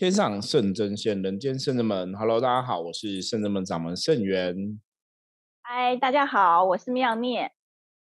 [0.00, 2.16] 天上圣真仙，人间圣人们。
[2.16, 4.80] Hello，大家好，我是圣人们掌门圣元。
[5.60, 7.52] 嗨，大家好，我是妙念。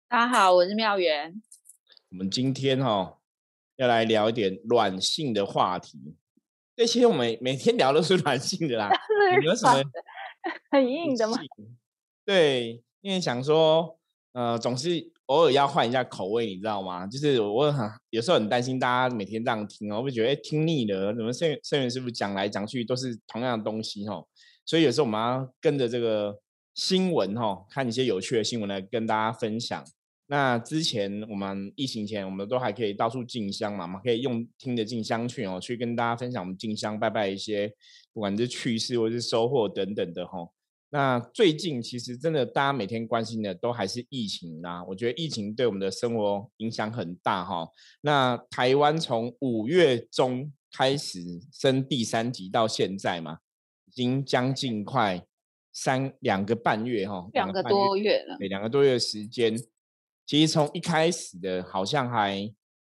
[0.07, 1.41] 大家好，我是妙元。
[2.11, 3.17] 我们今天哈
[3.75, 6.15] 要来聊一点软性的话题。
[6.77, 8.89] 对，其实我们每天聊都是软性的啦。
[9.43, 9.83] 有什么
[10.69, 11.37] 很硬的吗？
[12.23, 13.99] 对，因为想说，
[14.31, 15.11] 呃，总是。
[15.31, 17.07] 偶尔要换一下口味，你知道吗？
[17.07, 21.15] 就是我很有时候很担心大家每天这样听哦，我会觉得听腻了。
[21.15, 24.27] 怎么圣圣元师傅讲来讲去都是同样的东西哦？
[24.65, 26.37] 所以有时候我们要跟着这个
[26.75, 29.81] 新闻哈，看一些有趣的新闻来跟大家分享。
[30.27, 37.71] 那之前我们疫情前，我们都还可以到处进香嘛，我们可以用听的进香去哦，去跟大家分享我们进香拜拜一些，
[38.11, 40.45] 不管是趣事或是收获等等的哈。
[40.93, 44.83] 那最近其实真的，大家每天关心的都还是疫情啦。
[44.83, 47.65] 我觉得疫情对我们的生活影响很大哈。
[48.01, 51.21] 那台湾从五月中开始
[51.53, 53.37] 升第三级到现在嘛，
[53.85, 55.25] 已经将近快
[55.71, 58.35] 三两个半月哈，两个多月了。
[58.37, 59.57] 对，两个多月时间，
[60.25, 62.53] 其实从一开始的好像还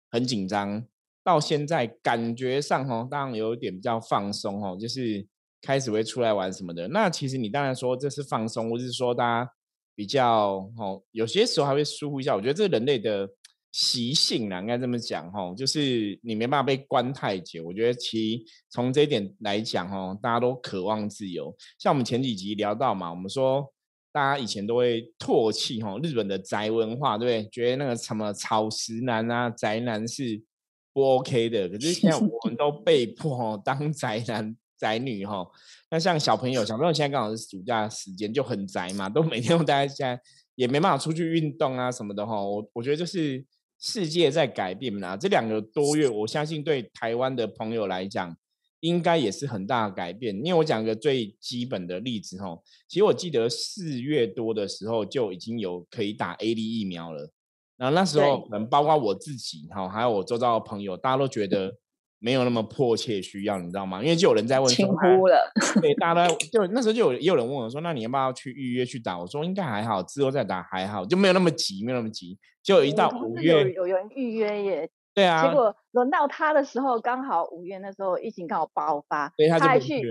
[0.09, 0.83] 很紧张，
[1.23, 5.27] 到现在感觉上哈，当然有点比较放松哦，就是。
[5.63, 9.49] 开始会出来玩什么的，那其实你当然说这是放松，或是说大家
[9.95, 12.35] 比较哦，有些时候还会疏忽一下。
[12.35, 13.29] 我觉得这人类的
[13.71, 17.63] 习性啦，应该这么讲哈，就是你没办法被关太久。
[17.63, 21.55] 我觉得其从这一点来讲哦，大家都渴望自由。
[21.79, 23.65] 像我们前几集聊到嘛，我们说
[24.11, 27.49] 大家以前都会唾弃哈日本的宅文化，对不对？
[27.49, 30.43] 觉得那个什么草食男啊、宅男是
[30.91, 31.69] 不 OK 的。
[31.69, 34.53] 可是现在我们都被迫当宅男。
[34.77, 35.45] 宅女哈，
[35.89, 40.19] 那像小朋友，小朋友现在刚好是暑假时间，就很宅嘛，都每天都待在家，
[40.55, 42.43] 也没办法出去运动啊什么的哈。
[42.43, 43.45] 我我觉得就是
[43.79, 48.35] 世界在改变啦，这两个多月，我相信对台湾的朋友来讲，
[48.81, 50.35] 应该也是很大的改变。
[50.37, 52.57] 因为我讲个最基本的例子哈，
[52.89, 57.29] 其实我记得四月多的时候就已经有可以打 A D 疫苗了，
[57.77, 61.75] 然后那时候可能包括我自己哈，还有我周遭的朋友，大家都觉得。
[62.23, 64.01] 没有那么迫切需要，你知道吗？
[64.01, 65.51] 因为就有人在问，轻忽了。
[65.81, 74.89] 对，大家都 就那时候就有也有人问我说：“那你要不要去预约去打？”我说：“应该还好，之后再打还好，就没有那么急，没有那么急。”就一到五月，有有人预约耶。
[75.13, 75.45] 对啊。
[75.45, 80.01] 结果轮到他的时候，刚好五月那时候疫情刚好爆发，他还去。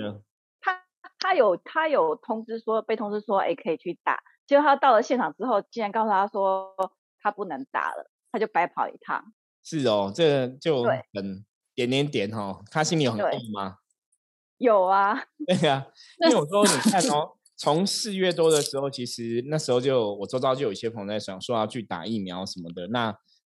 [0.61, 0.79] 他
[1.19, 6.75] 他有他有通知说被通知说哎可以去打，结果他到了现场之后，竟然告诉他说
[7.23, 9.25] 他不能打了，他就白跑一趟。
[9.65, 11.43] 是哦，这就很。
[11.75, 13.77] 点点点哈，他心里有很痛吗？
[14.59, 15.84] 有啊，对呀，
[16.25, 23.12] 因为我说你看哦， 从四月多的时候，其实那时候就我周遭就有一些朋友在想说要去打疫苗什么的，那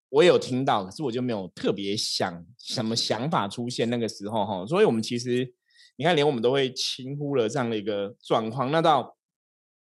[0.10, 5.52] 我有听到，可是我就没有特别想什么想法出现那个时候哈，所以我们其实
[5.96, 8.72] 你看，连我们都会轻忽了这样的一个状况。
[8.72, 9.18] 那到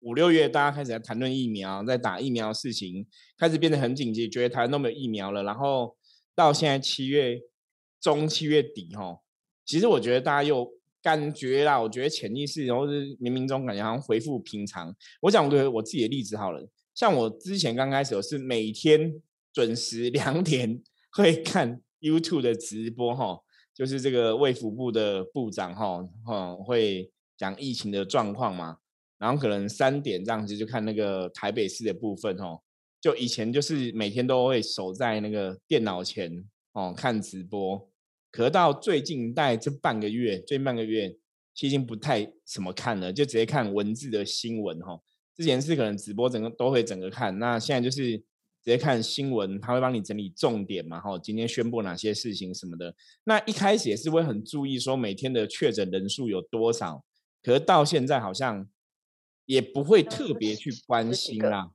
[0.02, 3.04] 五六月，大家开始在谈论疫苗，在打疫苗的事情，
[3.36, 5.96] 开始变得很紧急，觉得台湾都没有疫苗了，然后
[6.36, 7.40] 到现在七月。
[8.00, 9.18] 中七月底哈，
[9.64, 10.68] 其实我觉得大家又
[11.02, 14.94] 感觉啦，我觉得潜意识，然后是冥冥中感觉好像恢复平常。
[15.22, 19.20] 我讲对我自己的例子好了，像我之前刚开始我是每天
[19.52, 23.40] 准时 两点会看 YouTube 的直播哈，
[23.74, 28.78] 就是这个卫福部的部长哈，哈会讲疫情的状况嘛，
[29.18, 32.58] 然后可能三点这样子就看那个台北市的部分哈，
[33.00, 37.89] 就以前就是每天都会守在那个电脑前哦看直播。
[38.30, 41.10] 可到最近大概这半个月，最近半个月，
[41.52, 45.00] 其实已经不太怎么看了，就直接看文字的新闻哈。
[45.36, 48.24] 之前是可能直播整个都会整个看，那现在就是直
[48.64, 51.18] 接看新闻，他会帮你整理重点嘛哈。
[51.18, 57.04] 今天宣布哪些事情什么的，那一开始也是会很注意说每天的确诊人数有多少，
[57.42, 58.68] 可是到现在好像
[59.46, 61.70] 也不会特别去关心啦，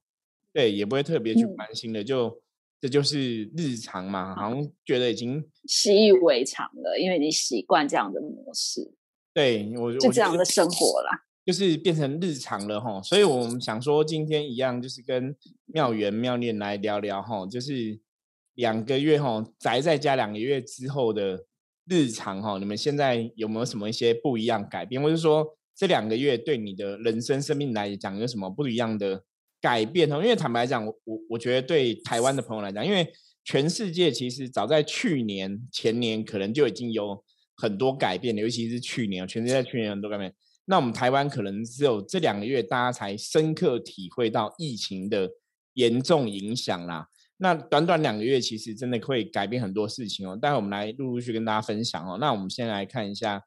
[0.54, 2.42] 对，也不会特别去关心的就。
[2.82, 8.94] 这就是日常嘛，好像觉得已经习以为常了，因为你习惯这样的模式。
[9.34, 13.02] 对我就这样的生活啦，就是变成日常了哈。
[13.02, 15.36] 所以我们想说，今天一样就是跟
[15.66, 18.00] 妙缘妙念来聊聊哈，就是
[18.54, 21.46] 两个月哈宅在家两个月之后的
[21.88, 29.24] 日常哈，你们现在有没有什么一些不一样改变，或者说这两个月对你的人生生命来讲有什么不一样的？
[29.66, 33.12] 改变哦，因为坦白讲，我我我觉得对台湾的朋友来讲，因为
[33.44, 37.24] 全世界其实早在去年前年可能就已经有
[37.58, 40.32] 很多改变了，尤其是去年，全世界去年很多改变。
[40.66, 45.28] 那我们台湾可能只有这两个月，大家才深刻体会到疫情的
[45.74, 47.08] 严重影响啦。
[47.38, 50.38] 那短短两个月，其实真的会改变很多事情哦。
[50.40, 52.20] 待会我们来陆陆续跟大家分享哦。
[52.22, 53.42] 那我们先来看一下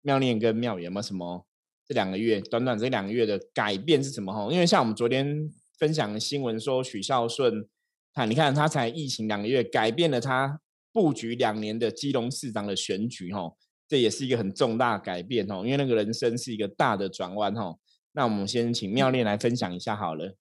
[0.00, 1.46] 妙念跟妙有没有什么
[1.86, 4.50] 这两个月短短这两个月的改变是什么哈？
[4.50, 7.68] 因为像我们昨天分享的新闻说，许孝顺，
[8.12, 10.60] 看你看他才疫情两个月，改变了他
[10.92, 13.54] 布局两年的基隆市长的选举哦，
[13.86, 15.62] 这也是一个很重大改变哦。
[15.64, 17.78] 因为那个人生是一个大的转弯哦。
[18.12, 20.34] 那我们先请妙念来分享一下好了。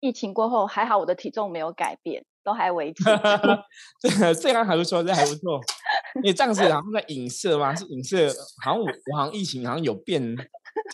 [0.00, 3.04] 疫情过后还好，我的体重没有改变，都还维持。
[4.00, 5.60] 这这样还不错，这还不错。
[6.22, 7.74] 你这样子好像在影射吗？
[7.74, 8.28] 是影射？
[8.64, 10.36] 好像我我好像疫情好像有变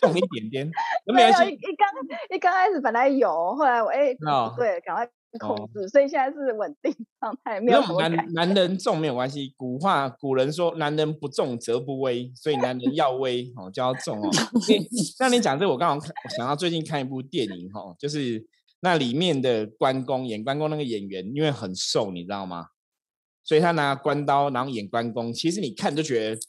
[0.01, 0.71] 重一点点。
[1.13, 1.87] 没有，一刚
[2.29, 4.13] 一刚开始本来有，后来我哎，
[4.57, 5.07] 对，赶快
[5.39, 9.53] 控制，所以现在是稳定状态，没有男男人重没有关系。
[9.57, 14.29] 古话古人说，男人不重则不威，所以男人要威哦就要重哦。
[15.19, 18.45] 那你讲这，我刚好看想到最近看一部电影哈，就是。
[18.85, 22.65] 那里面的关公演关公那个演员，因为很瘦，你知道吗？
[23.41, 26.41] 所以他拿关刀，然后演关公，其实你看就觉得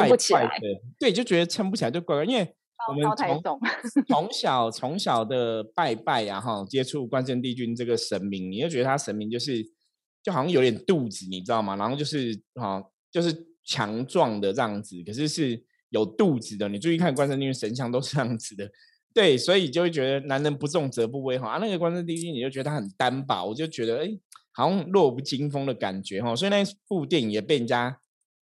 [0.00, 2.24] 怪怪的，对，就觉得撑不起来，就怪怪。
[2.24, 2.54] 因为
[2.88, 3.42] 我们从
[4.06, 9.62] 从小从小的拜拜呀，哈，接触关圣帝君这个神明，你就觉得他神明就是
[10.22, 11.76] 就好像有点肚子，你知道吗？
[11.76, 16.68] 然后就是哈，就是强壮的这样子，可是是有肚子的。
[16.68, 18.70] 你注意看关圣帝君神像都是这样子的。
[19.14, 24.08] 对，所以就会觉得男人不重则不威哈啊，那个关圣帝君你就觉得他很单薄，我就觉得哎，
[24.52, 27.96] 好像弱不禁风的感觉哈，所以那部电影也被人家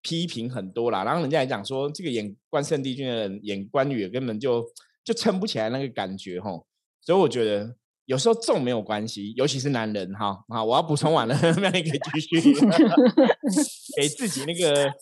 [0.02, 1.04] 批评很多啦。
[1.04, 4.64] 然后人家还讲说，这个演关圣帝君的人演关羽根本就
[5.04, 6.50] 就撑不起来那个感觉哈。
[7.00, 7.74] 所以我觉得
[8.04, 10.44] 有时候重没有关系，尤其是男人哈。
[10.48, 12.54] 好，我要补充完了， 那你可以继续
[13.96, 14.92] 给自己那个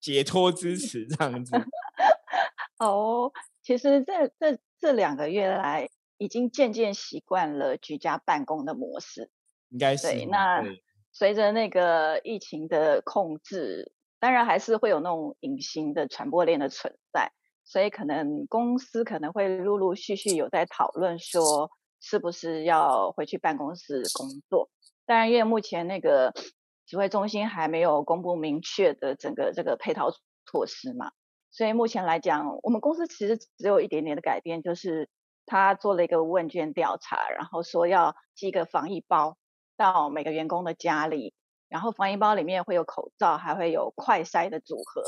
[0.00, 1.56] 解脱支持这样子。
[2.78, 3.30] 哦，
[3.62, 4.58] 其实这这。
[4.82, 9.28] 这两个月来，已经渐渐习惯了居家办公的模式。
[9.68, 10.24] 应该是对。
[10.24, 10.64] 那
[11.12, 17.32] 随着那个疫情的控制，当然还是会有那种隐形的传播链的存在，
[17.64, 21.70] 所以可能公司可能会陆陆续续有在讨论说，
[22.00, 24.70] 是不是要回去办公室工作。
[25.06, 26.32] 当然，因为目前那个
[26.86, 30.10] 指挥中心还没有公布明确的整个这个配套
[30.46, 31.12] 措施嘛。
[31.50, 35.08] 所以目前来讲，我们公司其实只有一点点的改变，就是
[35.46, 39.36] 他做了一个问卷调查，然后说要寄一个防疫包
[39.76, 41.34] 到每个员工的家里，
[41.70, 45.02] 然后防疫包里面会有口罩，还会有快筛的组合，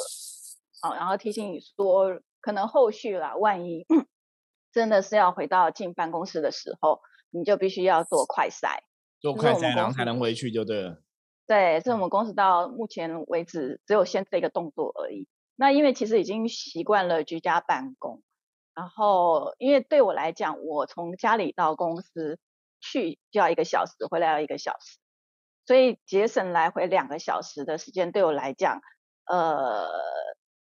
[0.81, 3.85] 好，然后提醒你说，可能后续啦，万一
[4.73, 8.79] 真的是要回到进办公室的时候，你就必须要做快筛，
[9.21, 11.03] 做快筛然后才能回去就对了。
[11.47, 15.27] 对，这是我们公司到目前为止只有先这个动作而已。
[15.57, 18.23] 那因为其实已经习惯了居家办公，
[18.75, 22.39] 然后因为对我来讲，我从家里到公司
[22.81, 24.99] 去就要一个小时，回来要一个小时，
[25.67, 28.81] 所以节省来回两个小时的时间，对我来讲，
[29.27, 29.89] 呃，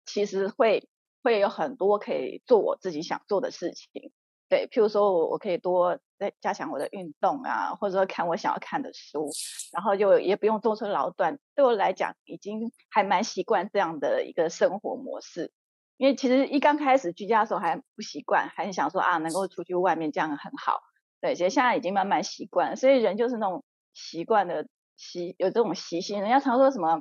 [0.05, 0.89] 其实会
[1.23, 4.13] 会有很多可以做我自己想做的事情。
[4.49, 9.31] 对，譬如说我我可以多再加强我的运动啊，或者说看我想要看的书，
[9.73, 11.39] 然后就也不用坐车劳顿。
[11.55, 15.53] 对我来讲，已经还蛮习惯这样的一个生活模式。
[15.99, 20.81] 因为其实一刚开始居家的时候还不习惯，还是想说啊，能够出去外面这样很好。
[21.21, 24.67] 对，其实现在已经慢慢习惯，所以人就是那种习惯的
[25.01, 26.21] 习，有这种习性。
[26.21, 27.01] 人家常说什么？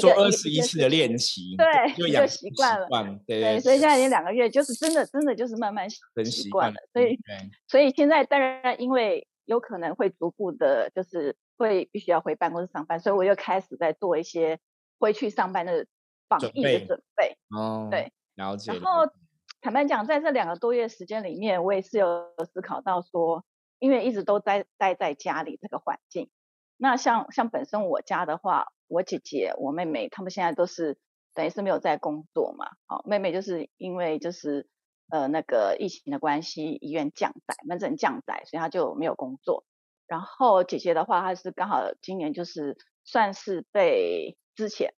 [0.00, 2.88] 做二十一次的练习，对，就习惯了。
[3.24, 6.76] 对，所以现在已经两个月，就是真的，真的就是慢慢习惯了。
[6.92, 7.16] 所以，
[7.68, 14.58] 所以现在当然因为有可能会逐步的，就是会必须要回办公室上班，所以我又开始在做一些
[14.98, 15.86] 回去上班的
[16.28, 17.38] 防疫的准备。
[17.56, 18.72] 哦，对，了解。
[18.72, 19.08] 然后
[19.62, 23.44] 坦白讲，在这两个多月时间里面，我也是有思考到说，
[23.78, 26.28] 因为一直都待待在家里这个环境，
[26.76, 28.66] 那像像本身我家的话。
[28.88, 30.96] 我姐姐、我妹妹，她们现在都是
[31.34, 32.68] 等于是没有在工作嘛。
[32.86, 34.68] 好，妹妹就是因为就是
[35.08, 39.64] 呃那个疫情的关系，医院降载，门诊降载，所以她就没有工作。
[40.06, 44.94] 然后姐姐的话，她是刚好今年就是算是被之前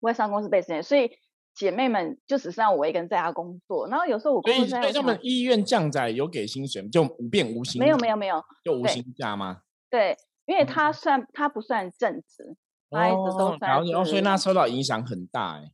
[0.00, 1.12] 外商公司被之前，所以
[1.54, 3.88] 姐妹们就只剩下我一个人在家工作。
[3.88, 7.80] 然后有时候我工作在他们医院降载有给薪水就无变无薪？
[7.80, 9.62] 没有没有没有，就无薪假吗？
[9.88, 10.14] 对，
[10.46, 12.56] 因为他算他不算正职。
[12.90, 15.72] 他一直都在，然后所以那受到影响很大哎。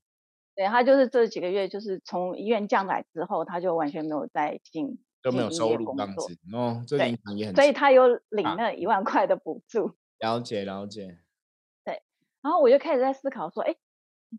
[0.54, 7.54] 对他就是这几个月，就是从医院降来之后，他就完全没有再进，都没有收入这样子哦，这影响也很。
[7.54, 9.94] 所以他有领那一万块的补助。
[10.18, 11.18] 了解了解。
[11.84, 12.02] 对，
[12.40, 13.76] 然后我就开始在思考说，哎，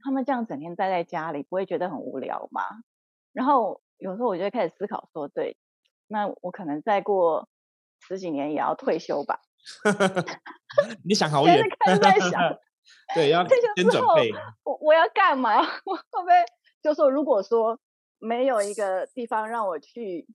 [0.03, 2.63] 他们这样整天待在家里，不会觉得很无聊吗？
[3.31, 5.55] 然后有时候我就开始思考说，对，
[6.07, 7.47] 那我可能再过
[7.99, 9.39] 十几年也要退休吧。
[11.03, 12.31] 你想好远，开始在想，
[13.15, 14.31] 对，要先准备。
[14.63, 15.59] 我我要干嘛？
[15.85, 16.33] 我会不会
[16.81, 17.79] 就说，如果说
[18.19, 20.25] 没有一个地方让我去，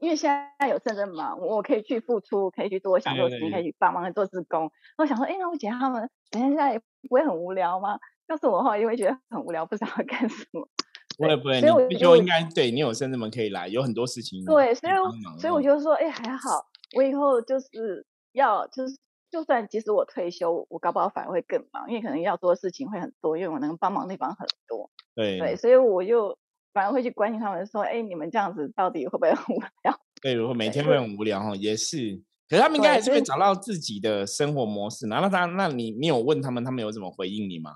[0.00, 4.70] 因为现在有甚至忙，我可以去付出，可以去做想做的事情，可以去帮忙做志工。
[4.96, 7.98] 我想说，哎，那我姐他们等一下也不会很无聊吗？
[8.28, 10.68] 要是我的话，也会觉得很无聊，不知道要干什么。
[11.16, 14.44] 不会不会，你就应该对你有甚至们可以来，有很多事情。
[14.44, 14.92] 对，所以
[15.40, 16.64] 所以我就说，哎，还好，
[16.94, 18.96] 我以后就是要就是。
[19.30, 24.90] 就算即使我退休，我搞不好反而会更忙，因为可能要做的事情会很多，因为我能帮忙的地方很多。
[25.14, 26.34] 对对，所以我就
[26.72, 32.22] 反而会去关心他们，说：“哎，你们这样子到底会不会很无聊？”对，如果每天会很无聊哈，也是。
[32.48, 35.06] 可是他们应该还是会找到自己的生活模式。
[35.08, 37.72] 那他，那你你有问他们，他们有怎么回应你吗？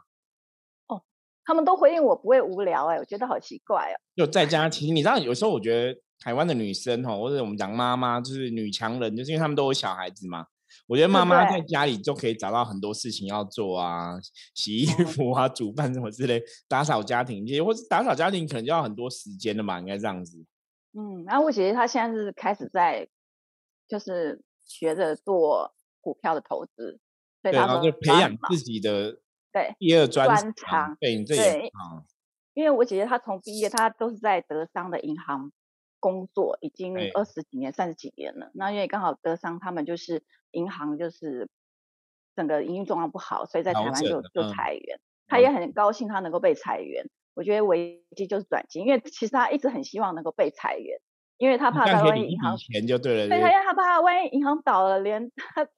[0.87, 1.03] 哦，
[1.45, 4.01] 他们都回应我不会无聊哎，我觉得好奇怪哦。
[4.17, 10.47] 就在家，其实你知道，有时候我觉得台湾的女生哈，或者我们讲妈妈，就是女强人，就是因为他们都有小孩子嘛。
[10.87, 14.19] 我觉得妈妈在家里就可以找到很多事情要做啊，
[14.55, 20.39] 洗衣服啊、煮饭什么之类，打扫家庭，也或者打扫家庭可能就要很多时间的嘛，应该这样子。
[20.93, 23.07] 嗯，然后我姐姐她现在是开始在，
[23.89, 26.99] 就是学着做股票的投资，
[27.43, 29.19] 对，然后就培养自己的
[29.53, 31.71] 对第二专长，对，对，
[32.55, 35.53] 因为我姐姐她从毕业，她都是在德商的银行。
[36.03, 38.51] 工作已经二十几年、三十几年了。
[38.55, 41.49] 那因为刚好德商他们就是银行，就是
[42.35, 44.99] 整个营运状况不好，所以在台湾就就裁员。
[45.29, 47.07] 他也很高兴他能够被裁员。
[47.35, 50.99] 我觉得危机就是转机，因为其实他一直很希望能够被裁员，
[51.39, 53.29] 因为他怕他万一银行钱就对了。
[53.29, 55.69] 对，他因为他怕万一银行倒了，连他。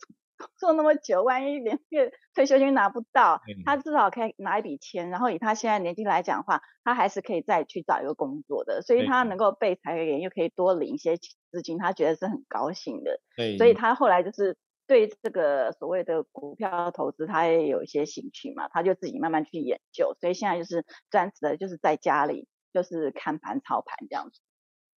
[0.59, 5.11] 做那么久，万一连月退休金拿不到，他至少可以拿一笔钱。
[5.11, 8.83] 然后以他现在年纪来讲的话，他还是可以再去找一个工作的。
[8.83, 13.21] 所以他能够被裁员，又可以多领一些资金，他觉得是很高兴的。
[13.37, 20.17] 对，所以他后来就是对这个所谓的股票投资，他也有一些兴趣嘛，他就自己慢慢去研究。
[20.21, 24.41] 所以现在就是专职的，就是在家里就是看盘操盘这样子。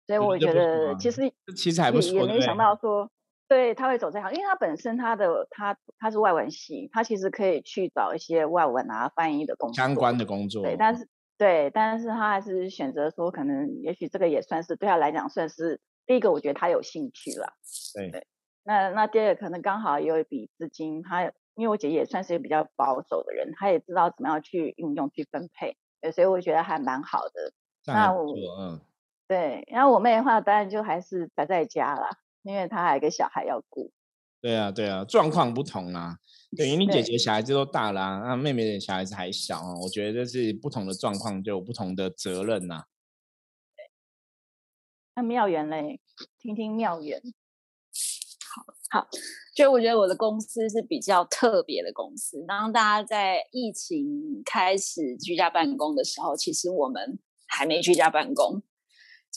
[0.06, 3.10] 所以我觉得其实其实还不错，也没想到说。
[3.48, 10.62] 对他会走这行，因为他本身他的他他是外文系，他其实可以去找一些外文啊翻译的工作相关的工作。
[10.62, 17.54] 对，但是对，但是他还是选择说，可能也许这个也算是对他来讲算是第一个，我觉得他有兴趣了。
[17.94, 18.26] 对对，
[18.64, 21.24] 那那第二个可能刚好有一笔资金，他
[21.54, 25.76] 因为我姐姐也算是一个比较保守的人，她也知道怎么样去运用去分配，
[26.12, 27.52] 所以我觉得还蛮好的。
[27.86, 28.80] 那我嗯，
[29.26, 32.10] 对，然后我妹的话当然就还是宅在家了。
[32.48, 33.92] 因为他还有个小孩要顾，
[34.40, 36.16] 对啊，对啊，状况不同啊。
[36.56, 39.74] 等于你姐姐小孩子都大了，那妹妹的小孩子还小啊。
[39.82, 42.84] 我觉得这是不同的状况，就有不同的责任呐。
[45.14, 46.00] 那妙缘嘞，
[46.38, 47.20] 听听妙缘。
[48.90, 49.08] 好，好，
[49.54, 52.42] 就我觉得我的公司是比较特别的公司。
[52.48, 58.62] 当大家在疫情开始居家办公的时候，其实我们还没居家办公，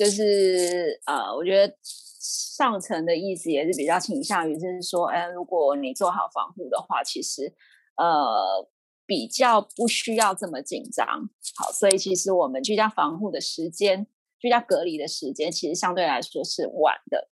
[0.03, 1.75] 就是呃，我觉得。
[2.23, 7.51] 上层的意思也是比较倾向于，就是说，哎，如果你做好防护的话，其实
[7.97, 8.69] 呃
[9.07, 11.07] 比较不需要这么紧张。
[11.55, 14.05] 好，所以其实我们居家防护的时间、
[14.37, 17.29] 居家隔离的时间，其实相对来说是晚的。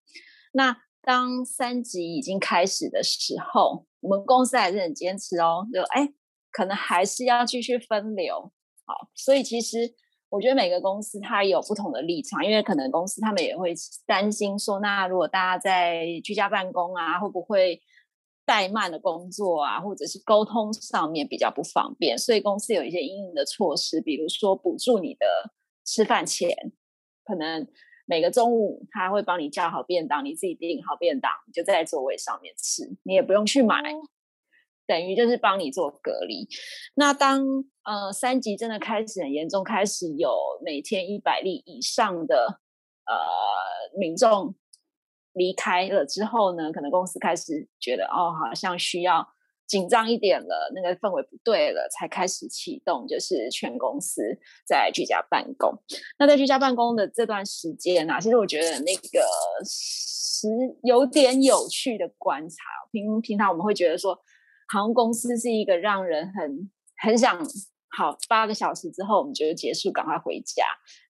[0.53, 6.11] 那当三级已经开始的时候，我们公司还是很坚持哦，就哎，
[6.51, 8.51] 可能还是要继续分流。
[8.85, 9.93] 好，所以其实。
[10.29, 13.73] 我觉得每个公司它有不同的立场，因为可能公司他们也会
[14.05, 17.81] 担心说，那如果大家在居家办公啊，会不会
[18.45, 25.25] 怠慢的工作啊，或者是沟通上面比较不方便，所以公司有一些应应的措施，比如说补助你的
[25.83, 26.49] 吃饭钱，
[27.25, 27.67] 可能
[28.05, 33.81] 每个中午他会帮你叫好便当，你自己订好便当，就在座位上面吃，你也不用去买。
[34.87, 36.47] 等于就是帮你做隔离。
[36.95, 37.45] 那当
[37.89, 40.29] 呃三级真的开始很严重，开始有
[40.63, 42.59] 每天一百例以上的
[43.07, 44.53] 呃民众
[45.33, 49.27] 离开了之后呢，可能公司开始觉得哦，好像需要
[49.65, 54.21] 紧张一点了，那个氛围不对了，才开始启动，就是全公司
[54.67, 55.73] 在居家办公。
[56.19, 59.25] 那在居家办公的这段时间啊，其实我觉得那个
[59.65, 60.47] 是
[60.83, 62.55] 有点有趣的观察。
[62.91, 64.19] 平平常我们会觉得说。
[64.71, 66.69] 航空公司是一个让人很
[67.01, 67.43] 很想
[67.97, 70.63] 好八个小时之后我们就结束，赶快回家。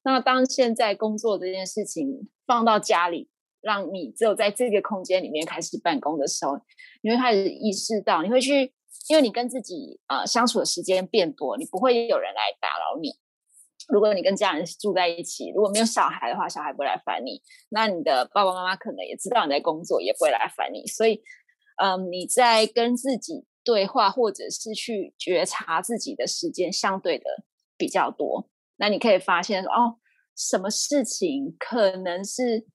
[0.03, 3.29] 那当现在工作这件事情放到家里，
[3.61, 6.59] 让你只有在这个空间里面开始办公的时候，
[7.01, 8.73] 你会开始意识到，你会去，
[9.09, 13.11] 因为你跟自己呃相处的时间变多，你不会有人来打扰你，
[13.89, 17.41] 如果你跟家人住在一起，如果没有小孩的话，小孩不会来烦你。
[17.69, 20.87] 那你的爸爸妈妈可能也知道你在工作，也不会来烦你。
[20.87, 21.21] 所以，
[21.83, 27.25] 嗯，你在跟自己对话，或者是去觉察自己的时间，相对的
[27.77, 28.49] 比较多。
[28.77, 29.99] 那你可以发现哦，
[30.35, 32.65] 什么事情可能是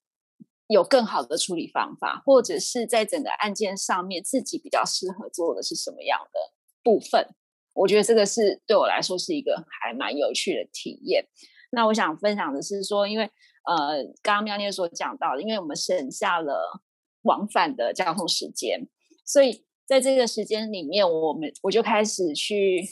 [0.68, 6.52] 有更好的处理方法，或者是在整个案件上面自己比较适合做的是什么样的
[6.84, 7.34] 部分。
[7.72, 11.26] 我觉得这个是对我来说是一个还蛮有趣的体验。
[11.72, 13.24] 那我想分享的是说，因为
[13.64, 16.80] 呃，刚刚喵念所讲到的，因为我们省下了
[17.22, 18.86] 往返的交通时间，
[19.26, 22.84] 所以在这个时间里面，我们我就开始去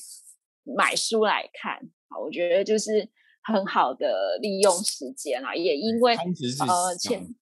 [0.63, 1.75] 买书来看。
[2.09, 3.09] 啊，我觉得就是
[3.43, 7.35] 很好的利用时间啊，也因为呃，前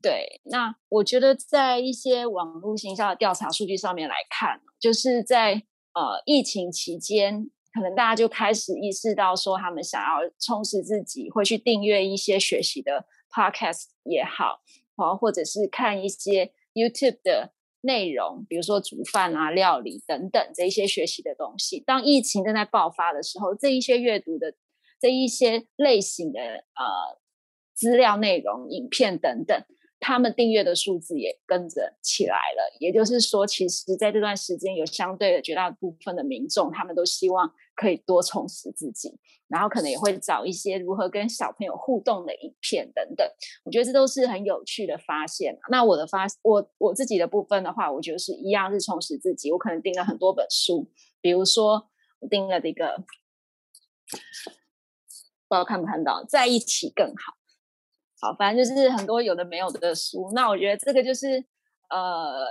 [0.00, 5.64] 对，那我觉得在一些网络行销的调查数据上面来看，就是在。
[5.96, 14.60] 呃，疫情期间，可能大家就开始意识到说，他们想要充实自己，会去订阅一些学习的 podcast 也好，
[14.96, 17.54] 啊，或者是看一些 YouTube 的
[17.86, 21.80] 内容，比如说煮饭啊、料理等等这一些学习的东西。
[21.80, 24.54] 当疫情正在爆发的时候，这一些阅读的
[25.00, 26.84] 这一些类型的呃
[27.72, 29.56] 资料内容、影片等等。
[30.06, 43.28] 他们订阅的数字也跟着起来了，也就是说，其实在这段时间有相对的绝大部分的民众，他们都希望可以多充实自己，然后可能也会找一些如何跟小朋友互动的影片等等。
[43.64, 45.58] 我觉得这都是很有趣的发现。
[45.70, 49.50] 那我的发我我自己的部分的话，我觉得是一样是充实自己。
[49.50, 50.88] 我可能订了很多本书，
[51.20, 52.96] 比如说我订了这个，
[55.48, 57.35] 不知道看不看到，在一起更好。
[58.20, 60.30] 好，反正就是很多有的没有的书。
[60.34, 61.44] 那我觉得这个就是
[61.90, 62.46] 呃，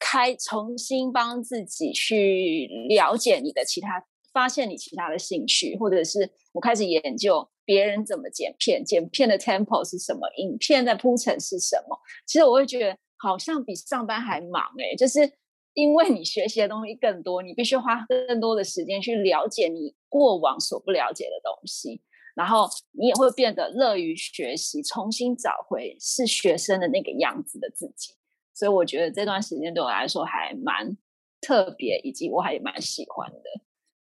[0.00, 4.02] 开重新帮自己去了解你的其他，
[4.32, 11.98] 发现你其他的兴趣，或者是我开始研究别人怎么剪片，剪片的 tempo 是什么，影片的铺陈是什么。
[12.26, 15.30] 其实我会觉得好像比上班还忙哎，就是
[15.74, 22.00] 因为你学习的东西更多，你必须花更多的时间去了解你过往所不了解的东西。
[22.38, 28.14] 然后你也会变得乐于学习，重新找回是学生的那个样子的自己。
[28.54, 30.96] 所以我觉得这段时间对我来说还蛮
[31.40, 33.42] 特别，以及我还蛮喜欢的。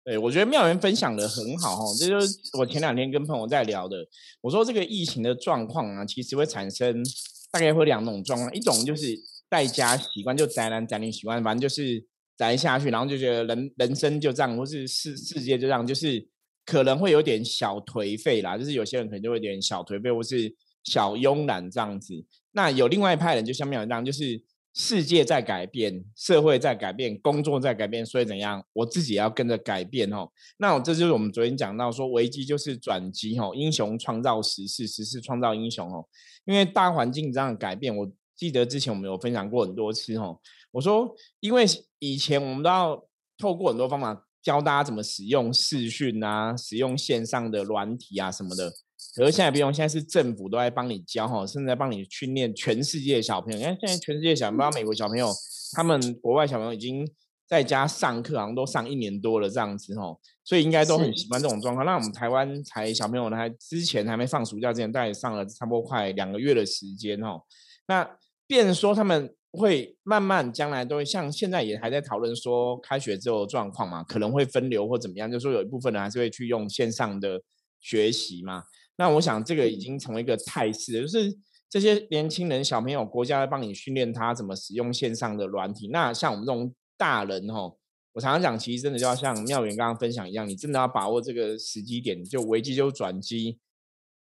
[0.02, 3.98] 对，我觉得妙元分享的很好哈，这就是我前两天跟朋友在聊的。
[4.40, 7.04] 我说这个疫情的状况啊，其实会产生
[7.50, 9.14] 大概会两种状况，一种就是
[9.50, 12.02] 在家习惯就宅男宅女习惯，反正就是
[12.38, 16.31] 宅下去，然后就觉得人人生就这样，或是世世界就这样，就是。
[16.64, 22.24] 可能会有点小颓废啦，就是有些人可能就会有点小颓废，或是小慵懒这样子。
[22.52, 24.42] 那有另外一派人，就像妙一样，就是
[24.74, 30.30] 世界在改变，社会在改变，工作在改变，所以怎样，我自己要跟着改变哦。
[30.58, 36.06] 那这就是我们昨天讲到说，危机就是转机哦，英雄创造时势，时势创造英雄哦。
[36.44, 40.38] 因为大环境这样改变，我记得之前我们有分享过很多次哦。
[40.70, 41.64] 我说，因为
[41.98, 43.04] 以前我们都要
[43.36, 44.26] 透过很多方法。
[44.42, 48.72] 教大家怎么使用视讯啊，使用线上的软体啊什么的。
[49.14, 53.58] 可是现在不用，现在是政府都在帮你教哈，甚至在帮你训练全世界的小朋友。
[53.58, 55.32] 你看现在全世界小，不知道美国小朋友，
[55.72, 57.06] 他们国外小朋友已经
[57.46, 61.84] 在家上课，好像都上一年多了这样子哈，所以应该都很喜欢这种状况。
[61.86, 67.40] 那我们台湾才小朋友呢，还之前还没放暑假之前，大概上了差不多快两个月的时间哈。
[67.86, 69.34] 那变说他们。
[69.52, 77.42] 会慢慢将来都会像现在也还在讨论说开学之后的状况嘛，可能会分流或怎么样，就说有一部分人还是会去用线上的
[77.78, 78.64] 学习嘛。
[78.96, 81.36] 那我想这个已经成为一个态势，就是
[81.68, 85.88] 这些年轻人小朋友，国家在帮你训练他怎么使用线上的软体。
[85.88, 87.76] 那像我们这种大人哦，
[88.14, 93.58] 我常常讲，其实真的就要像妙元刚刚分享一样，你真的要把握这个时机点，就危机就转机，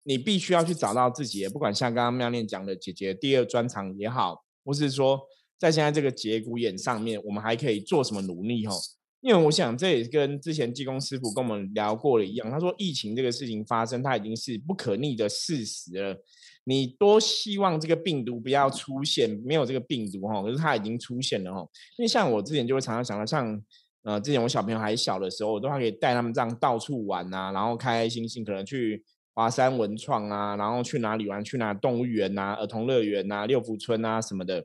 [0.02, 4.43] 你必须要去找到自己，不管像刚刚妙念讲的姐姐第二专长也好。
[4.64, 5.20] 或是说，
[5.58, 8.66] 在现在这个节骨眼上面，我们还可以做什么努力？
[8.66, 8.74] 哈，
[9.20, 16.16] 因为我想这也跟之前技工师傅跟我们聊过的一样，他说疫情这个事情发生，它已经是不可逆的事实了。
[16.64, 21.60] 你多希望这个病毒不要出现，没有这个病毒哈，可是它已经出现了哈。
[21.98, 23.62] 因为像我之前就会常常想到，像
[24.02, 29.04] 呃之前我小朋友还小的时候，我都还可以带他们这样到处玩啊，然后开开心心，可能去。
[29.34, 31.42] 华山文创啊，然后去哪里玩？
[31.42, 34.64] 去哪动物园啊、儿童乐园啊、六福村啊什么的。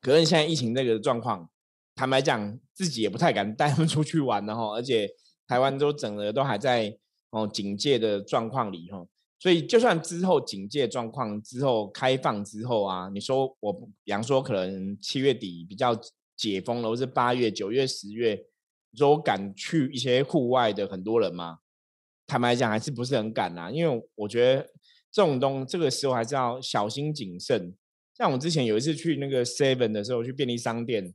[0.00, 1.50] 可是现在疫情这个状况，
[1.94, 4.74] 坦白讲，自己也不太敢 带他们出去玩了哈。
[4.74, 5.10] 而且
[5.46, 6.96] 台湾都整个都还在
[7.30, 9.04] 哦警戒的状况里哈。
[9.40, 13.72] 所以就算之后警戒状况之后开放之后啊，你说我
[14.04, 15.92] 比方说可能七月底比较
[16.36, 18.36] 解封了，或是八月、九月、十月，
[18.92, 21.58] 你说我敢去一些户外的很多人吗？
[22.32, 24.62] 坦白讲还是不是很敢啊，因为我觉得
[25.10, 27.74] 这种东这个时候还是要小心谨慎。
[28.16, 31.12] 像我之前有一次去那个 Seven 的时候，去便利商店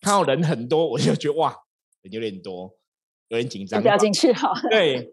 [0.00, 1.52] 看到人很多，我就觉得哇，
[2.02, 2.78] 人有点多，
[3.26, 4.52] 有点紧张，不要进去好。
[4.70, 5.12] 对。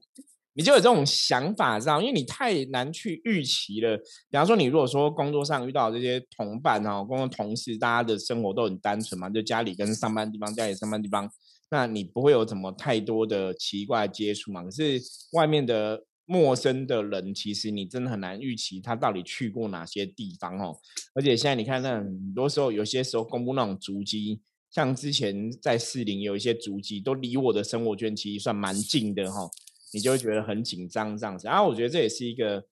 [0.54, 2.02] 你就有这种想法，知道？
[2.02, 3.98] 因为你太难去预期了。
[3.98, 11.32] 比方说，你如果说工作上遇到这些同伴哦，工作同事，大家的生活都很单纯嘛，就家里跟上班地方，家里上班地方，
[11.72, 14.64] 那你不会有什么太多的奇怪接触嘛。
[14.64, 15.02] 可是
[15.34, 20.78] 外面的陌生的人，其实你真的很难预期他到底去过哪些地方哦。
[21.14, 29.50] 而且现在你看，那很多时候，有些时候公布那种足迹，像之前在四零有一些足迹，都离我的生活圈其实算蛮近的哈。
[29.92, 32.64] 你就会觉得很紧张这样子，然后我觉得这也是一个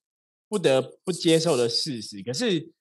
[0.48, 2.22] 不得不接受的事实。
[2.22, 2.72] 可是，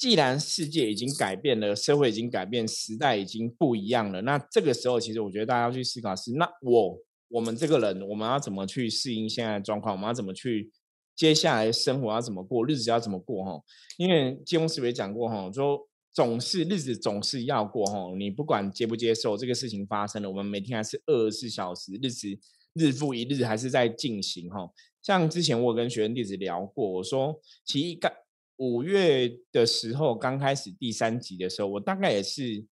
[0.00, 9.94] 既然世界已经改变了，社会已经改变，时代已经不一样了，那这个时候其实我觉得大家要去思考是：那我我们这个人，我们要怎么去适应现在的状况？
[9.94, 10.72] 我们要怎么去
[11.14, 13.44] 接下来生活要怎么过，日子要怎么过？
[13.44, 13.62] 哈，
[13.98, 15.78] 因为金融师也讲过哈，说
[16.14, 22.26] 总是日子总是要过哈，你不管接不接受这个事情发生了，我们每天还是二十四小时日子。
[22.74, 24.70] 日复一日还是在进行哈，
[25.02, 28.12] 像之前我跟学生弟子聊过，我说其实刚
[28.60, 32.66] 五月的时候刚开始第三集的时候，我大概也是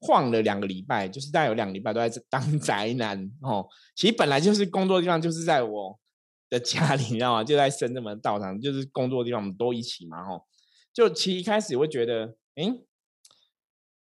[0.00, 3.68] 晃了两个礼拜，就是大概有两个礼拜都在 当宅男哦。
[3.94, 6.00] 其实本来就是工作地方就是在我
[6.48, 7.44] 的家里，你知道吗？
[7.44, 10.42] 就在深圳门道场，就是工作地方我们都一起嘛哈。
[10.92, 12.80] 就其实一开始会觉得，哎。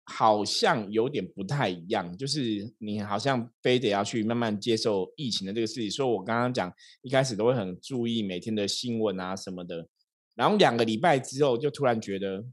[0.08, 5.90] 好像有点不太一样，就是你好像非得要去慢慢接受疫情的这个事情。
[5.90, 9.88] 所以我刚刚讲一开始都会很注意每天的新闻啊什么的，
[10.36, 12.44] 然后两个礼拜之后就突然觉得，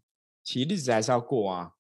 [0.43, 1.71] 其实日子还是要过啊，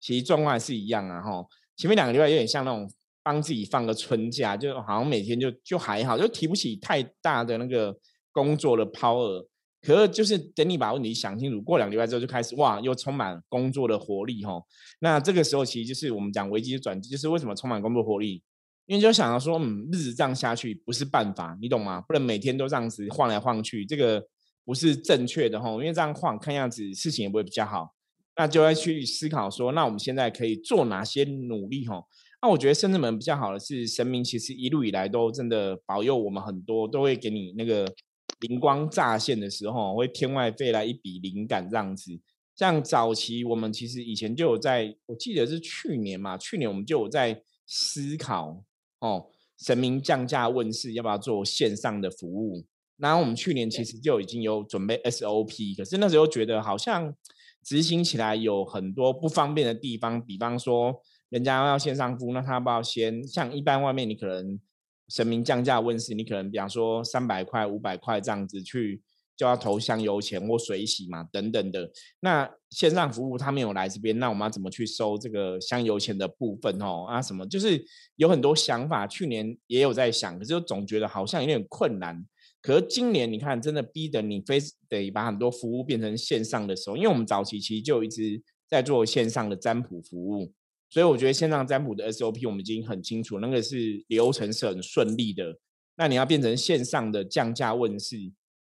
[0.00, 1.22] 其实状况还是一样啊。
[1.22, 2.90] 哈，前面两个礼拜有点像那种
[3.22, 7.96] 帮自己放个春假，就好像每天就就还好，就提不起太大的那个
[8.32, 9.46] 工作的 power。
[9.80, 14.60] 可是就是等你把问题想清楚，过两个礼拜之后就开始哇，又充满工作的活力哈。
[15.00, 18.42] 那这个时候其实就是我们讲危机的转机，就是为什么充满工作活力？
[18.86, 22.00] 因为就想到说，嗯，日子这样下去不是办法，你懂吗？
[22.02, 24.26] 不能每天都这样子晃来晃去，这个
[24.64, 25.70] 不是正确的哈。
[25.70, 27.94] 因为这样晃，看样子事情也不会比较好。
[28.36, 32.02] 那就要去思考说，那我们现在可以做哪些努力哈？
[32.42, 37.92] 那我觉得深圳门比较好的是，神明其实一路以来都真的保佑我们很多，都会给你那个。
[38.40, 42.10] 灵光乍现的时候，会天外飞来一笔灵感这样子。
[42.54, 48.62] 像早期我们其实以前就有在，我记得是去年嘛，去年我们就有在思考
[48.98, 52.66] 哦，神明降价问世要不要做线上的服务。
[52.96, 57.14] 然后我们去年其实就已经有准备 SOP，可是那时候觉得好像
[57.62, 64.58] 执行起来有很多不方便的地方，比方说人家要线上服务，那他要不要先像一般外面你可能。
[65.06, 69.02] 神明降价问世，你可能比方说三百块、五百块这样子去，
[69.36, 71.90] 就要投香油钱或水洗嘛，等等的。
[72.20, 77.04] 那线上服务他没有来这边，那我们要怎么去收这个香油钱的部分哦？
[77.06, 77.84] 啊，什么就是
[78.16, 82.24] 有很多想法，去年也有在想，可是总觉得好像有点困难。
[82.64, 90.50] 可是今年你看，真的逼得你非得把很多服务变成线上的时候，因为我们早期其实就一直在做线上的占卜服务。
[90.88, 95.58] 所以我觉得线上占卜的 SOP 我们已经很清楚，那个是流程是很顺利的。
[95.96, 98.16] 那你要变成线上的降价问世，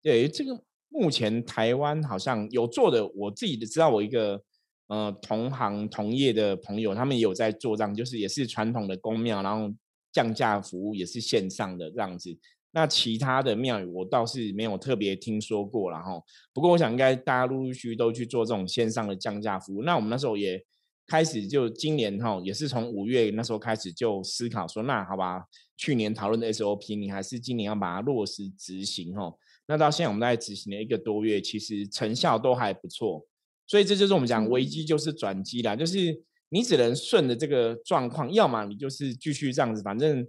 [0.03, 4.41] 对这个目前台湾好像有做的，我自己的知道我一个
[4.87, 9.73] 呃同行同业的朋友，他们也有在做这样，就是也是传统的公庙，然后
[10.11, 12.37] 降价服务也是线上的这样子。
[12.71, 16.21] 那其他的庙宇我倒是没有特别听说过了哈。
[16.53, 19.83] 不过我想应该大家陆陆续续都去做这种线上的降价服务。
[19.83, 20.63] 那我们那时候也。
[21.09, 25.41] 开始就今年哈，也是从五月那时候开始就思考说，那好吧，
[25.77, 29.33] 去年讨论的 SOP，你还是今年要把它落实执行哈。
[29.67, 33.25] 那到现在我们在执行了一个多月，其实成效都还不错。
[33.65, 40.27] 所以这就是我们讲危机就是转机啦，就是你只能顺着这个状况，要么你就是继续这样子，反正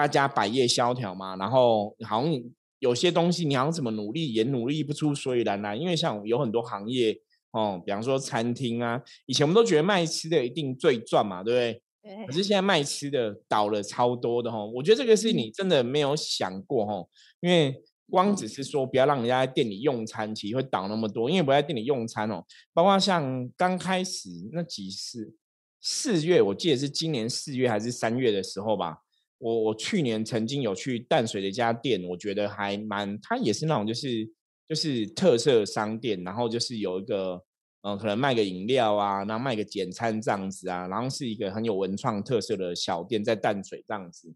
[0.00, 1.36] 大家百业萧条嘛。
[1.36, 2.42] 然后好像
[2.78, 7.20] 有些东西你好像怎么努力也努力不出所以然来，因为像有很多行业。
[7.52, 12.26] 哦，比方说餐厅啊，以前我们都觉得卖吃的一定最赚嘛，对不对？
[12.26, 17.04] 可是现在卖吃的倒了超多的哈，我觉得这个是你真的没有想过哈，
[17.40, 17.74] 因为
[18.08, 22.44] 光只是说不要让人家在店里用餐，其实会倒那么多，因为不在店里用餐哦。
[22.72, 25.34] 包括像刚开始那几次
[25.80, 28.98] 四月，我记得是今年四月还是三月的时候吧，
[29.40, 34.32] 我我去年曾经有去淡水的一家店，我觉得还蛮，它也是那种就是。
[34.70, 37.42] 就是特色商店，然后就是有一个，
[37.82, 44.32] 嗯，可能卖个饮料啊，然后卖个简餐这样子啊，然后是一个很有文创特色的小店，在淡水这样子。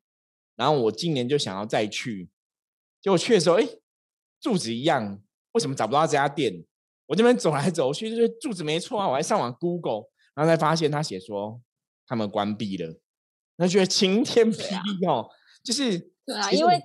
[0.57, 2.29] 然后我今年就想要再去，
[3.01, 3.69] 结果去的时候，哎，
[4.40, 6.64] 住址一样，为什么找不到这家店？
[7.07, 11.62] 我这边走来走去，就是住址没错啊，我还上网 Google，然后才发现他写说
[12.09, 12.99] 他们关闭了，
[13.57, 15.29] 那觉得晴天霹雳哦，
[15.62, 16.81] 就是对啊，因为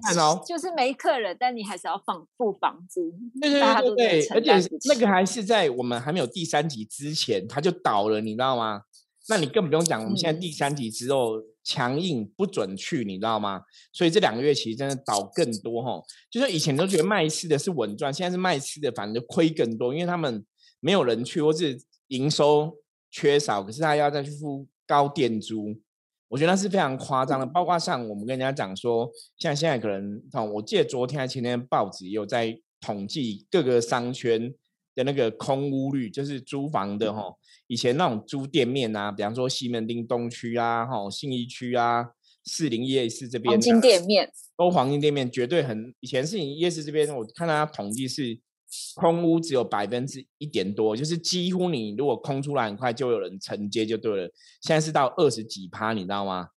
[0.45, 8.81] 就是没客人，但你还是要放付房租，对对对对，而且那个还是在我们还没有第三集之前，他就倒了，你知道吗？
[9.27, 13.61] 那你更不用讲，我们现在第三集之后强硬不准去，你知道吗？
[13.93, 16.01] 所以这两个月其实真的倒更多哈。
[16.31, 20.43] 就是以前都觉得卖吃的是稳赚，现在是卖吃的反而就亏更多，因为他们
[20.79, 22.75] 没有人去，或是营收
[23.11, 25.79] 缺少，可是他要再去付高店租，
[26.29, 27.45] 我觉得那是非常夸张的。
[27.45, 34.53] 包括像我们跟人家讲说，像现在可能，我记得昨天还前天报纸也有在统计各个商圈。
[34.95, 37.23] 的那个空屋率就是租房的哈，
[37.67, 42.05] 以前那种租店面啊，比方说西门町东区啊、哈信义区啊、
[42.43, 45.93] 四零夜市这边黄金店面，都黄金店面绝对很。
[46.01, 48.37] 以前四零夜市这边，我看他统计是
[48.95, 54.31] 空屋只有百分之一点多，就是几乎你如果空出来很快就有人承接就对了。
[54.61, 56.49] 现在是到二十几趴，你知道吗？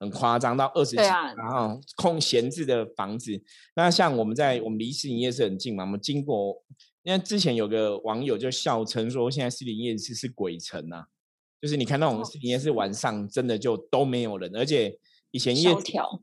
[0.00, 3.42] 很夸张，到二十几，然后空闲置的房子。
[3.74, 6.62] 那像我们在我们离士林夜市很近嘛，我们经过。
[7.04, 11.06] 因为之前有个网友就笑称说，现在市林夜市是鬼城啊，
[11.58, 14.94] 就是你看那种市营夜市晚上真的就都没有人，而且
[15.30, 15.68] 以前夜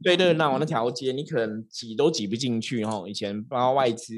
[0.04, 3.04] 对热闹那条街你可能挤都挤不进去哈。
[3.08, 4.14] 以前包括外资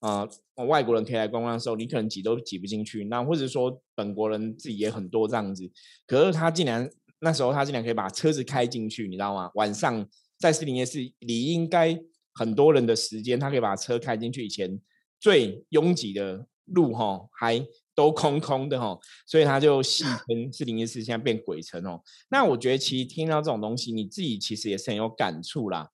[0.00, 0.28] 啊
[0.68, 3.04] 外国人可以来观光的时候，你可能挤都挤不进去。
[3.04, 5.70] 那或者说本国人自己也很多这样子，
[6.06, 6.88] 可是他竟然
[7.20, 9.50] 那时候他竟然可以把车子开进去，你知道吗？
[9.54, 10.06] 晚上
[10.38, 11.98] 在士林夜市理应该
[12.34, 14.44] 很多人的时间，他可以把车开进去。
[14.44, 14.80] 以前。
[15.22, 17.64] 最拥挤的路哈，还
[18.02, 22.00] 都空空的哈，所以他就戏称 四零一四现在变鬼城哦。
[22.30, 25.88] 那我觉得其实听到这种东西，你自己其实也是很有感触啦。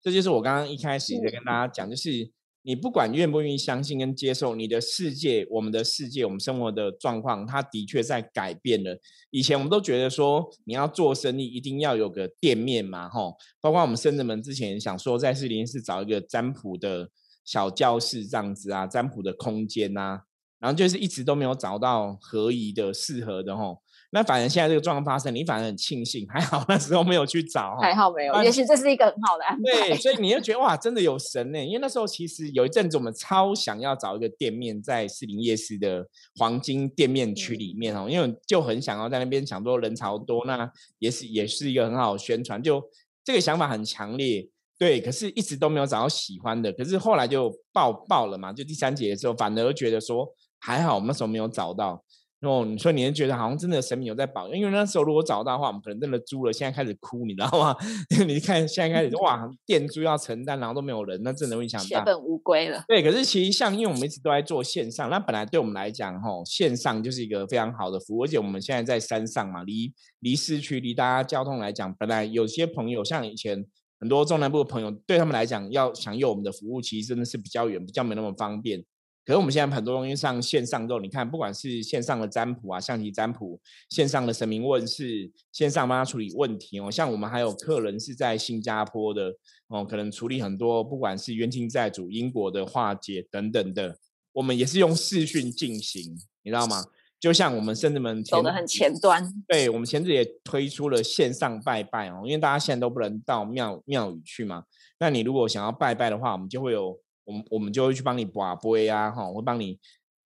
[0.00, 2.30] 这就是我刚刚一开始在跟大家讲，就是
[2.62, 8.96] 你不管愿不愿意相信跟接受，你的世界，我们的世界，我们生活的状况，它的确在改变了。
[9.30, 17.10] 以前我们都觉得说，你要做生意一定要有个店面嘛，哈，包括我们深圳门之前想说在四零一四找一个占卜的。
[17.44, 20.20] 小教室这样子啊，占卜的空间呐，
[20.58, 23.80] 然后就是一直都没有找到合宜的、适合的吼。
[24.10, 28.42] 那反正现在这个状况发生，你反而很庆幸，还好那时候没有去找，还好没有。
[28.42, 29.62] 也许这是一个很好的安排。
[29.62, 31.62] 对，所以你就觉得哇，真的有神呢。
[31.62, 42.82] 因为那时候其实有一阵子，我们超想要找一个店面在士林夜市的黄金店面区里面哦，因为就很想要在那边，想说人潮多，那也是也是一个很好的宣传，就
[43.22, 44.48] 这个想法很强烈。
[44.78, 50.26] 对，可是一直都没有找到喜欢的，可是后来就爆爆了嘛，就第三节的时候，反而觉得说
[50.60, 52.02] 还好，我们那时候没有找到。
[52.40, 57.74] 然后你说你是觉得好像真的神明有在保佑，因为那时候如果找到的话，我们可能真的租了，现在开始哭，你知道吗？
[58.28, 62.84] 你看现在开始哇，店租要承担，然后都没有人，那真的会想血本无归了。
[62.86, 73.66] 对，可是其实像因为我们一直都在做线上，那本来对我们来讲，吼线上就是一个非常好的服务，而且我们现在在山上嘛，离离市区离大家交通来讲，本来有些朋友像以前。
[74.00, 78.80] 很多中南部的朋友对他们来讲，要享用我们的服务，其实真的是比较远，比较没那么方便。
[79.28, 83.60] 可是我们现在很多东西上线上之后，你看，不管是线上的占卜啊、象棋占卜，
[83.90, 86.90] 线上的神明问世，线上帮他处理问题哦。
[86.90, 89.30] 像我们还有客人是在新加坡的
[89.66, 93.98] 哦，可能处理很多，不管是冤亲债主、因果的化解等等的，
[94.32, 96.82] 我们也是用视讯进行，你知道吗？
[97.20, 104.64] 就像我们甚至们走的很前端，对我们前子也推出了线上拜拜哦，因为大家现在都不能到庙庙宇去嘛。
[104.98, 109.78] 那你如果想要拜拜的话，我们就会有，我们我们就会去帮你把杯啊，哈，会帮你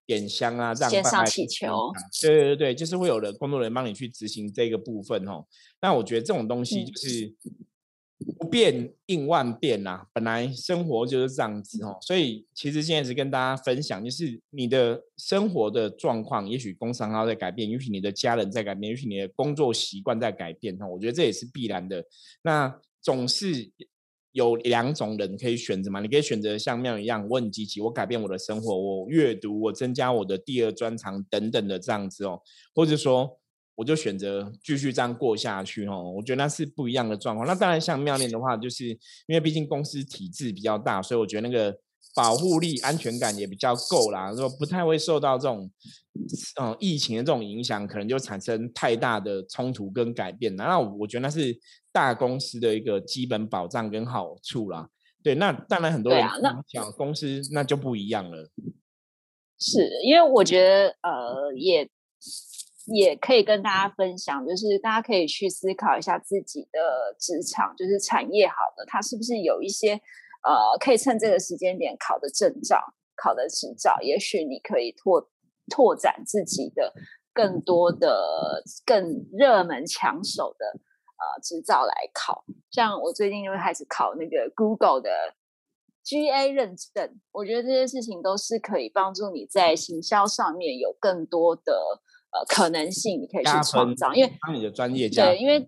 [0.05, 1.91] 点香啊，这样线上祈求。
[2.21, 5.45] 对对对就是会有的工作人员帮你去执行这个部分哦。
[5.81, 7.35] 那我觉得这种东西就是。
[8.39, 22.05] 不变应万变呐，本来生活就是这样子哦，所以其实现在是跟大家分享，就是你的生活的状况，也许工商号在改变，也许你的家人在改变，也许你的工作习惯在改变哈，我觉得这也是必然的。
[22.43, 23.69] 那总是
[24.33, 32.41] 有两种人可以选择嘛，你可以选择像妙一样，我很积极，我改变我的生活，我阅读，我增加我的第二专长等等的这样子哦，
[32.75, 33.39] 或者说。
[33.75, 37.47] 我就选择继续这样过下去哦，我觉得那是不一样的状况。
[37.47, 41.75] 那当然，像妙念的话，就是因为毕竟公司体制比较大，所以我觉得那个
[42.15, 45.71] 保护力、安全感也比较够啦，说不太会受到这种
[46.61, 50.55] 嗯疫情的这种影响，可能就产生太大的冲突跟改变。
[50.55, 51.57] 那我觉得那是
[51.93, 54.89] 大公司的一个基本保障跟好处啦。
[55.23, 56.27] 对，那当然很多人
[56.67, 58.49] 讲公司那就不一样了。
[59.57, 61.89] 是因为我觉得呃也。
[62.87, 69.93] 也可以跟大家分享，就是大家可以去思考一下自己的职场，就是产业好的，它是不是有一些
[70.43, 72.77] 呃，可以趁这个时间点考的证照、
[73.15, 75.29] 考的执照，也许你可以拓
[75.69, 76.93] 拓展自己的
[77.33, 80.77] 更多的、更热门抢手的
[81.23, 82.43] 呃执照来考。
[82.71, 85.09] 像我最近就开始考那个 Google 的
[86.03, 95.65] GA 认证，我觉得这些事情都是可以帮助你在行销上面有更多的呃可能性，你可以去创造，因为帮你的专业对，因为。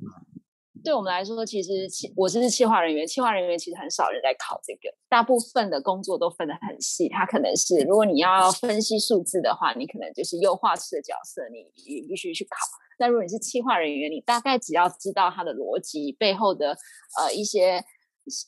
[0.83, 7.09] 对我们来说，其实企我是企划人员，企划人员其实很少人在考这个，大部分的工作都分得很细。
[7.09, 12.59] 它可能是，如果你要分析数字的话，你可能就是优化师的角色，你你必须去考。
[12.97, 16.77] 但如果你是企划人员，你大概只要知道它的逻辑背后的
[17.19, 17.83] 呃一些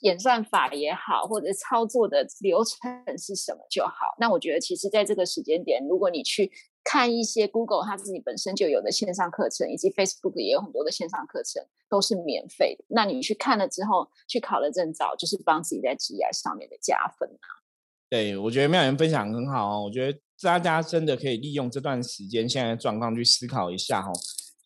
[0.02, 4.16] 演算法也好，或者操作的流程是什么就好。
[4.20, 6.52] 那我觉得，其实在这个时间点，如果你去。
[6.90, 12.86] 看一些 Google 它自己本身就有的线上课程，以及 Facebook 也有很多的线上课程，都是免费的。
[12.88, 17.48] 那你去看了之后，去考了证照，就是帮自己在职业上面的加分啊。
[18.10, 19.84] 对，我觉得妙言分享很好哦。
[19.84, 24.14] 我觉得大家真的可以利用这段时间现在的状况去思考一下哦。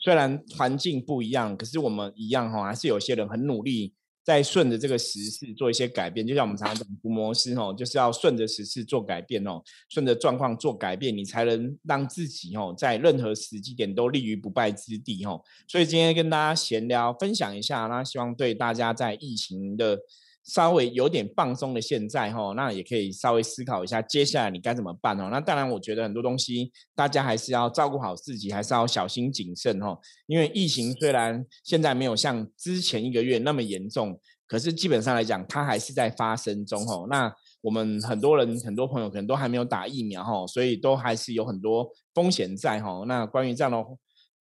[0.02, 3.94] 虽然环境不一样，可是我们一样哈，还是有些人很努力。
[4.24, 9.60] 在顺着这个时事做一些改变，就像我们常常讲“模式”哦，就是要顺着时事做改变哦，
[9.90, 15.42] 顺着状况做改变，你才能让自己哦，在任何时机点都立于不败之地哦。
[15.68, 19.98] 所以今天跟大家闲聊分享一下，那希望对大家在疫情的。
[20.44, 25.30] 稍微有点放松的现在哈，那也可以稍微思考一下接下来你该怎么办哦。
[25.32, 29.98] 那当然，我觉得很多东西大家还是要照顾好自己，还是要小心谨慎哈。
[30.28, 37.08] 因为疫情虽然现在没有像之前一个月那么严重，可是基本上来讲，它还是在发生中哦。
[37.10, 43.04] 那我们很多人、很多朋友可能都还没有打疫苗哈，所以都还是有很多风险在哈。
[43.08, 43.78] 那关于这样的。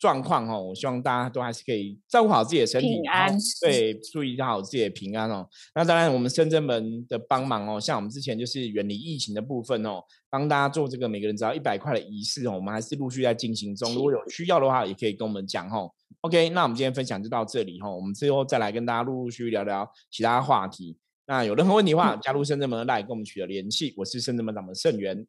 [0.00, 5.46] 状况哦，我希望大家都还是可以照顾好自己的身体，平安对，注意好自己的平安哦。
[5.74, 13.94] 那当然，我们深圳门的帮忙哦，像我们之前就是远离疫情的部分哦，帮大家做这个每个人只要一百块的仪式哦，我们还是陆续在进行中。
[13.94, 15.92] 如果有需要的话，也可以跟我们讲哦。
[16.22, 20.96] OK，那我们今天分享就到这里哦，我们最后再来跟大家陆陆续续聊聊其他话题。
[21.26, 23.92] 那有任何问题的话，加入深圳门来跟我们取得联系。
[23.98, 25.26] 我是深圳门掌门盛元，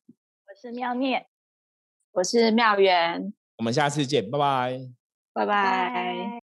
[0.47, 1.25] 我是妙念，
[2.13, 3.33] 我是妙元。
[3.61, 4.79] 我们下次见，拜拜，
[5.33, 6.50] 拜拜。